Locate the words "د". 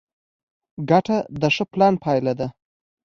1.41-1.43